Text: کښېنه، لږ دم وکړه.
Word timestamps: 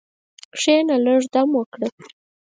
کښېنه، 0.53 0.95
لږ 1.05 1.21
دم 1.33 1.49
وکړه. 1.57 1.87